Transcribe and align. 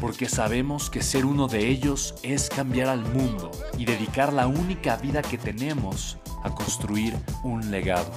porque 0.00 0.28
sabemos 0.28 0.90
que 0.90 1.02
ser 1.02 1.24
uno 1.24 1.48
de 1.48 1.68
ellos 1.68 2.14
es 2.22 2.48
cambiar 2.48 2.88
al 2.88 3.00
mundo 3.00 3.50
y 3.78 3.84
dedicar 3.84 4.32
la 4.32 4.46
única 4.46 4.96
vida 4.96 5.22
que 5.22 5.38
tenemos 5.38 6.18
a 6.42 6.54
construir 6.54 7.14
un 7.42 7.70
legado. 7.70 8.10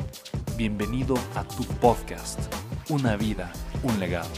Bienvenido 0.57 1.15
a 1.35 1.43
tu 1.43 1.63
podcast, 1.63 2.39
Una 2.89 3.15
vida, 3.15 3.51
un 3.83 3.99
legado. 3.99 4.29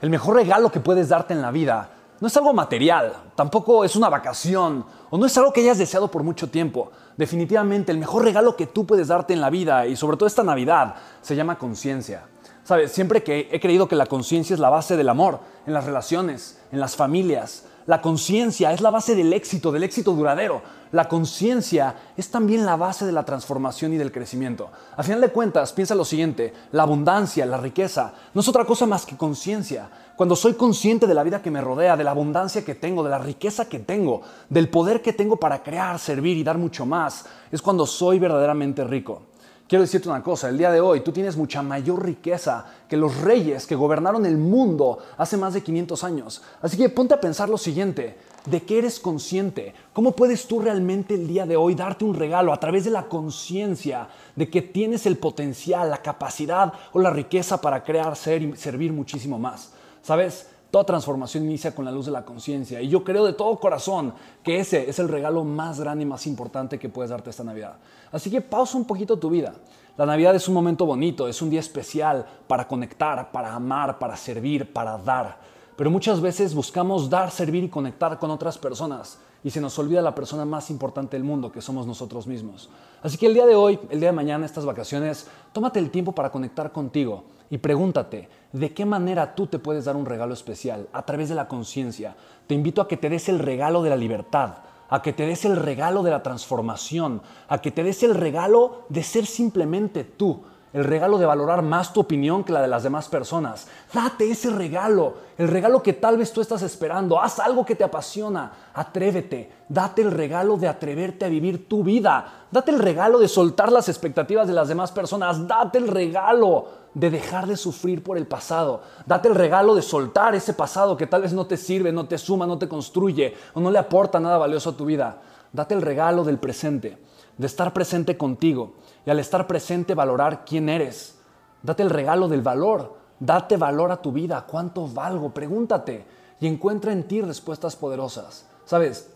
El 0.00 0.10
mejor 0.10 0.36
regalo 0.36 0.70
que 0.70 0.80
puedes 0.80 1.08
darte 1.08 1.34
en 1.34 1.42
la 1.42 1.50
vida 1.50 1.97
no 2.20 2.26
es 2.26 2.36
algo 2.36 2.52
material, 2.52 3.12
tampoco 3.34 3.84
es 3.84 3.94
una 3.94 4.08
vacación 4.08 4.84
o 5.10 5.18
no 5.18 5.26
es 5.26 5.36
algo 5.38 5.52
que 5.52 5.60
hayas 5.60 5.78
deseado 5.78 6.10
por 6.10 6.22
mucho 6.22 6.50
tiempo. 6.50 6.90
Definitivamente 7.16 7.92
el 7.92 7.98
mejor 7.98 8.24
regalo 8.24 8.56
que 8.56 8.66
tú 8.66 8.86
puedes 8.86 9.08
darte 9.08 9.32
en 9.32 9.40
la 9.40 9.50
vida 9.50 9.86
y 9.86 9.96
sobre 9.96 10.16
todo 10.16 10.26
esta 10.26 10.42
Navidad 10.42 10.94
se 11.22 11.36
llama 11.36 11.58
conciencia. 11.58 12.26
Sabes, 12.68 12.92
siempre 12.92 13.22
que 13.22 13.48
he 13.50 13.60
creído 13.60 13.88
que 13.88 13.96
la 13.96 14.04
conciencia 14.04 14.52
es 14.52 14.60
la 14.60 14.68
base 14.68 14.94
del 14.98 15.08
amor, 15.08 15.40
en 15.66 15.72
las 15.72 15.86
relaciones, 15.86 16.58
en 16.70 16.80
las 16.80 16.96
familias, 16.96 17.64
la 17.86 18.02
conciencia 18.02 18.70
es 18.74 18.82
la 18.82 18.90
base 18.90 19.14
del 19.14 19.32
éxito, 19.32 19.72
del 19.72 19.84
éxito 19.84 20.12
duradero. 20.12 20.60
La 20.92 21.08
conciencia 21.08 21.94
es 22.14 22.30
también 22.30 22.66
la 22.66 22.76
base 22.76 23.06
de 23.06 23.12
la 23.12 23.24
transformación 23.24 23.94
y 23.94 23.96
del 23.96 24.12
crecimiento. 24.12 24.68
A 24.94 25.02
final 25.02 25.22
de 25.22 25.30
cuentas, 25.30 25.72
piensa 25.72 25.94
lo 25.94 26.04
siguiente, 26.04 26.52
la 26.72 26.82
abundancia, 26.82 27.46
la 27.46 27.56
riqueza, 27.56 28.12
no 28.34 28.42
es 28.42 28.48
otra 28.48 28.66
cosa 28.66 28.84
más 28.84 29.06
que 29.06 29.16
conciencia. 29.16 29.88
Cuando 30.16 30.36
soy 30.36 30.52
consciente 30.52 31.06
de 31.06 31.14
la 31.14 31.22
vida 31.22 31.40
que 31.40 31.50
me 31.50 31.62
rodea, 31.62 31.96
de 31.96 32.04
la 32.04 32.10
abundancia 32.10 32.62
que 32.62 32.74
tengo, 32.74 33.02
de 33.02 33.08
la 33.08 33.18
riqueza 33.18 33.66
que 33.66 33.78
tengo, 33.78 34.20
del 34.50 34.68
poder 34.68 35.00
que 35.00 35.14
tengo 35.14 35.38
para 35.38 35.62
crear, 35.62 35.98
servir 35.98 36.36
y 36.36 36.44
dar 36.44 36.58
mucho 36.58 36.84
más, 36.84 37.24
es 37.50 37.62
cuando 37.62 37.86
soy 37.86 38.18
verdaderamente 38.18 38.84
rico. 38.84 39.22
Quiero 39.68 39.82
decirte 39.82 40.08
una 40.08 40.22
cosa, 40.22 40.48
el 40.48 40.56
día 40.56 40.70
de 40.70 40.80
hoy 40.80 41.00
tú 41.00 41.12
tienes 41.12 41.36
mucha 41.36 41.60
mayor 41.60 42.02
riqueza 42.02 42.64
que 42.88 42.96
los 42.96 43.20
reyes 43.20 43.66
que 43.66 43.74
gobernaron 43.74 44.24
el 44.24 44.38
mundo 44.38 44.98
hace 45.18 45.36
más 45.36 45.52
de 45.52 45.62
500 45.62 46.04
años. 46.04 46.42
Así 46.62 46.78
que 46.78 46.88
ponte 46.88 47.12
a 47.12 47.20
pensar 47.20 47.50
lo 47.50 47.58
siguiente, 47.58 48.16
¿de 48.46 48.62
qué 48.62 48.78
eres 48.78 48.98
consciente? 48.98 49.74
¿Cómo 49.92 50.12
puedes 50.12 50.46
tú 50.46 50.60
realmente 50.60 51.12
el 51.12 51.28
día 51.28 51.44
de 51.44 51.56
hoy 51.56 51.74
darte 51.74 52.06
un 52.06 52.14
regalo 52.14 52.54
a 52.54 52.60
través 52.60 52.86
de 52.86 52.90
la 52.90 53.08
conciencia 53.08 54.08
de 54.34 54.48
que 54.48 54.62
tienes 54.62 55.04
el 55.04 55.18
potencial, 55.18 55.90
la 55.90 56.00
capacidad 56.00 56.72
o 56.94 56.98
la 56.98 57.10
riqueza 57.10 57.60
para 57.60 57.84
crear, 57.84 58.16
ser 58.16 58.40
y 58.40 58.56
servir 58.56 58.94
muchísimo 58.94 59.38
más? 59.38 59.72
¿Sabes? 60.00 60.46
Toda 60.70 60.84
transformación 60.84 61.44
inicia 61.44 61.74
con 61.74 61.86
la 61.86 61.90
luz 61.90 62.06
de 62.06 62.12
la 62.12 62.24
conciencia 62.24 62.82
y 62.82 62.88
yo 62.88 63.02
creo 63.02 63.24
de 63.24 63.32
todo 63.32 63.58
corazón 63.58 64.12
que 64.42 64.60
ese 64.60 64.88
es 64.88 64.98
el 64.98 65.08
regalo 65.08 65.42
más 65.42 65.80
grande 65.80 66.02
y 66.02 66.06
más 66.06 66.26
importante 66.26 66.78
que 66.78 66.90
puedes 66.90 67.10
darte 67.10 67.30
esta 67.30 67.42
Navidad. 67.42 67.76
Así 68.12 68.30
que 68.30 68.42
pausa 68.42 68.76
un 68.76 68.84
poquito 68.84 69.18
tu 69.18 69.30
vida. 69.30 69.54
La 69.96 70.04
Navidad 70.04 70.34
es 70.36 70.46
un 70.46 70.54
momento 70.54 70.84
bonito, 70.84 71.26
es 71.26 71.40
un 71.40 71.48
día 71.48 71.60
especial 71.60 72.26
para 72.46 72.68
conectar, 72.68 73.32
para 73.32 73.54
amar, 73.54 73.98
para 73.98 74.16
servir, 74.16 74.72
para 74.72 74.98
dar. 74.98 75.38
Pero 75.78 75.92
muchas 75.92 76.20
veces 76.20 76.56
buscamos 76.56 77.08
dar, 77.08 77.30
servir 77.30 77.62
y 77.62 77.68
conectar 77.68 78.18
con 78.18 78.32
otras 78.32 78.58
personas 78.58 79.20
y 79.44 79.50
se 79.50 79.60
nos 79.60 79.78
olvida 79.78 80.02
la 80.02 80.12
persona 80.12 80.44
más 80.44 80.70
importante 80.70 81.16
del 81.16 81.22
mundo, 81.22 81.52
que 81.52 81.62
somos 81.62 81.86
nosotros 81.86 82.26
mismos. 82.26 82.68
Así 83.00 83.16
que 83.16 83.26
el 83.26 83.34
día 83.34 83.46
de 83.46 83.54
hoy, 83.54 83.78
el 83.88 84.00
día 84.00 84.08
de 84.08 84.16
mañana, 84.16 84.44
estas 84.44 84.64
vacaciones, 84.66 85.28
tómate 85.52 85.78
el 85.78 85.92
tiempo 85.92 86.10
para 86.10 86.32
conectar 86.32 86.72
contigo 86.72 87.26
y 87.48 87.58
pregúntate, 87.58 88.28
¿de 88.52 88.74
qué 88.74 88.84
manera 88.84 89.36
tú 89.36 89.46
te 89.46 89.60
puedes 89.60 89.84
dar 89.84 89.94
un 89.94 90.04
regalo 90.04 90.34
especial? 90.34 90.88
A 90.92 91.06
través 91.06 91.28
de 91.28 91.36
la 91.36 91.46
conciencia. 91.46 92.16
Te 92.48 92.56
invito 92.56 92.82
a 92.82 92.88
que 92.88 92.96
te 92.96 93.08
des 93.08 93.28
el 93.28 93.38
regalo 93.38 93.80
de 93.80 93.90
la 93.90 93.96
libertad, 93.96 94.54
a 94.88 95.00
que 95.00 95.12
te 95.12 95.26
des 95.26 95.44
el 95.44 95.54
regalo 95.54 96.02
de 96.02 96.10
la 96.10 96.24
transformación, 96.24 97.22
a 97.46 97.58
que 97.58 97.70
te 97.70 97.84
des 97.84 98.02
el 98.02 98.16
regalo 98.16 98.82
de 98.88 99.04
ser 99.04 99.26
simplemente 99.26 100.02
tú 100.02 100.40
el 100.72 100.84
regalo 100.84 101.18
de 101.18 101.26
valorar 101.26 101.62
más 101.62 101.92
tu 101.92 102.00
opinión 102.00 102.44
que 102.44 102.52
la 102.52 102.60
de 102.60 102.68
las 102.68 102.82
demás 102.82 103.08
personas. 103.08 103.68
Date 103.92 104.30
ese 104.30 104.50
regalo, 104.50 105.14
el 105.38 105.48
regalo 105.48 105.82
que 105.82 105.94
tal 105.94 106.16
vez 106.18 106.32
tú 106.32 106.40
estás 106.40 106.62
esperando. 106.62 107.20
Haz 107.20 107.38
algo 107.40 107.64
que 107.64 107.74
te 107.74 107.84
apasiona, 107.84 108.52
atrévete. 108.74 109.50
Date 109.68 110.02
el 110.02 110.10
regalo 110.10 110.56
de 110.56 110.68
atreverte 110.68 111.24
a 111.24 111.28
vivir 111.28 111.68
tu 111.68 111.82
vida. 111.82 112.46
Date 112.50 112.70
el 112.70 112.78
regalo 112.78 113.18
de 113.18 113.28
soltar 113.28 113.72
las 113.72 113.88
expectativas 113.88 114.46
de 114.46 114.54
las 114.54 114.68
demás 114.68 114.92
personas. 114.92 115.46
Date 115.46 115.78
el 115.78 115.88
regalo 115.88 116.66
de 116.94 117.10
dejar 117.10 117.46
de 117.46 117.56
sufrir 117.56 118.02
por 118.02 118.18
el 118.18 118.26
pasado. 118.26 118.82
Date 119.06 119.28
el 119.28 119.34
regalo 119.34 119.74
de 119.74 119.82
soltar 119.82 120.34
ese 120.34 120.52
pasado 120.52 120.96
que 120.96 121.06
tal 121.06 121.22
vez 121.22 121.32
no 121.32 121.46
te 121.46 121.56
sirve, 121.56 121.92
no 121.92 122.06
te 122.06 122.18
suma, 122.18 122.46
no 122.46 122.58
te 122.58 122.68
construye 122.68 123.34
o 123.54 123.60
no 123.60 123.70
le 123.70 123.78
aporta 123.78 124.20
nada 124.20 124.38
valioso 124.38 124.70
a 124.70 124.76
tu 124.76 124.84
vida. 124.84 125.18
Date 125.52 125.74
el 125.74 125.82
regalo 125.82 126.24
del 126.24 126.38
presente, 126.38 126.98
de 127.38 127.46
estar 127.46 127.72
presente 127.72 128.18
contigo 128.18 128.74
y 129.06 129.10
al 129.10 129.20
estar 129.20 129.46
presente 129.46 129.94
valorar 129.94 130.44
quién 130.44 130.68
eres. 130.68 131.18
Date 131.62 131.82
el 131.82 131.90
regalo 131.90 132.28
del 132.28 132.42
valor. 132.42 132.98
Date 133.20 133.56
valor 133.56 133.90
a 133.90 134.02
tu 134.02 134.12
vida. 134.12 134.44
¿Cuánto 134.46 134.86
valgo? 134.86 135.30
Pregúntate 135.30 136.04
y 136.40 136.46
encuentra 136.46 136.92
en 136.92 137.08
ti 137.08 137.20
respuestas 137.20 137.74
poderosas. 137.76 138.46
Sabes, 138.64 139.10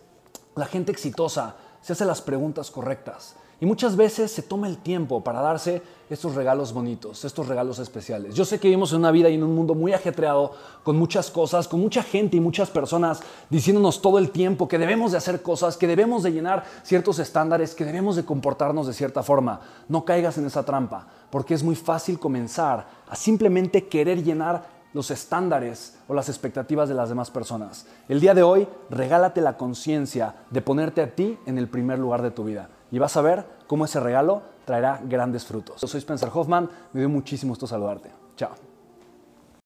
la 0.56 0.66
gente 0.66 0.92
exitosa 0.92 1.56
se 1.82 1.92
hace 1.92 2.04
las 2.04 2.22
preguntas 2.22 2.70
correctas 2.70 3.36
y 3.62 3.64
muchas 3.64 3.94
veces 3.94 4.32
se 4.32 4.42
toma 4.42 4.66
el 4.66 4.78
tiempo 4.78 5.22
para 5.22 5.40
darse 5.40 5.82
estos 6.10 6.34
regalos 6.34 6.72
bonitos, 6.72 7.24
estos 7.24 7.46
regalos 7.46 7.78
especiales. 7.78 8.34
Yo 8.34 8.44
sé 8.44 8.58
que 8.58 8.66
vivimos 8.66 8.90
en 8.92 8.98
una 8.98 9.12
vida 9.12 9.28
y 9.28 9.36
en 9.36 9.44
un 9.44 9.54
mundo 9.54 9.76
muy 9.76 9.92
ajetreado, 9.92 10.50
con 10.82 10.96
muchas 10.96 11.30
cosas, 11.30 11.68
con 11.68 11.78
mucha 11.78 12.02
gente 12.02 12.36
y 12.36 12.40
muchas 12.40 12.70
personas 12.70 13.20
diciéndonos 13.50 14.02
todo 14.02 14.18
el 14.18 14.30
tiempo 14.30 14.66
que 14.66 14.78
debemos 14.78 15.12
de 15.12 15.18
hacer 15.18 15.42
cosas, 15.42 15.76
que 15.76 15.86
debemos 15.86 16.24
de 16.24 16.32
llenar 16.32 16.64
ciertos 16.82 17.20
estándares, 17.20 17.76
que 17.76 17.84
debemos 17.84 18.16
de 18.16 18.24
comportarnos 18.24 18.88
de 18.88 18.94
cierta 18.94 19.22
forma. 19.22 19.60
No 19.88 20.04
caigas 20.04 20.36
en 20.38 20.46
esa 20.46 20.64
trampa, 20.64 21.06
porque 21.30 21.54
es 21.54 21.62
muy 21.62 21.76
fácil 21.76 22.18
comenzar 22.18 22.88
a 23.08 23.14
simplemente 23.14 23.86
querer 23.86 24.24
llenar 24.24 24.81
los 24.94 25.10
estándares 25.10 25.98
o 26.08 26.14
las 26.14 26.28
expectativas 26.28 26.88
de 26.88 26.94
las 26.94 27.08
demás 27.08 27.30
personas. 27.30 27.86
El 28.08 28.20
día 28.20 28.34
de 28.34 28.42
hoy, 28.42 28.68
regálate 28.90 29.40
la 29.40 29.56
conciencia 29.56 30.34
de 30.50 30.62
ponerte 30.62 31.02
a 31.02 31.14
ti 31.14 31.38
en 31.46 31.58
el 31.58 31.68
primer 31.68 31.98
lugar 31.98 32.22
de 32.22 32.30
tu 32.30 32.44
vida 32.44 32.68
y 32.90 32.98
vas 32.98 33.16
a 33.16 33.22
ver 33.22 33.44
cómo 33.66 33.84
ese 33.84 34.00
regalo 34.00 34.42
traerá 34.64 35.00
grandes 35.04 35.44
frutos. 35.44 35.80
Yo 35.80 35.88
soy 35.88 35.98
Spencer 35.98 36.30
Hoffman, 36.32 36.68
me 36.92 37.00
dio 37.00 37.08
muchísimo 37.08 37.50
gusto 37.50 37.66
saludarte. 37.66 38.10
Chao. 38.36 38.71